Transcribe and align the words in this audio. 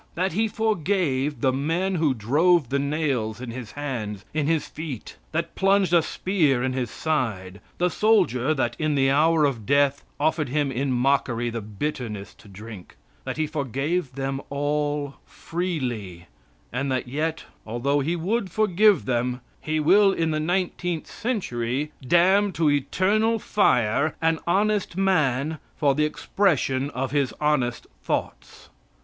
That 0.15 0.33
He 0.33 0.47
forgave 0.47 1.41
the 1.41 1.53
men 1.53 1.93
who 1.93 2.15
drove 2.15 2.69
the 2.69 2.79
nails 2.79 3.39
in 3.39 3.51
His 3.51 3.73
hands, 3.73 4.25
in 4.33 4.47
His 4.47 4.67
feet, 4.67 5.17
that 5.31 5.53
plunged 5.53 5.93
a 5.93 6.01
spear 6.01 6.63
in 6.63 6.73
His 6.73 6.89
side; 6.89 7.61
the 7.77 7.87
soldier 7.91 8.51
that 8.55 8.75
in 8.79 8.95
the 8.95 9.11
hour 9.11 9.45
of 9.45 9.67
death 9.67 10.03
offered 10.19 10.49
Him 10.49 10.71
in 10.71 10.91
mockery 10.91 11.51
the 11.51 11.61
bitterness 11.61 12.33
to 12.39 12.47
drink; 12.47 12.95
that 13.25 13.37
He 13.37 13.45
forgave 13.45 14.13
them 14.13 14.41
all 14.49 15.17
freely, 15.23 16.25
and 16.73 16.91
that 16.91 17.07
yet, 17.07 17.45
although 17.63 17.99
He 17.99 18.15
would 18.15 18.49
forgive 18.49 19.05
them, 19.05 19.41
He 19.59 19.79
will 19.79 20.13
in 20.13 20.31
the 20.31 20.39
nineteenth 20.39 21.05
century 21.05 21.91
damn 22.01 22.51
to 22.53 22.71
eternal 22.71 23.37
fire 23.37 24.15
an 24.19 24.39
honest 24.47 24.97
man 24.97 25.59
for 25.77 25.93
the 25.93 26.05
expression 26.05 26.89
of 26.89 27.11
his 27.11 27.35
honest 27.39 27.85
thoughts. 28.01 28.69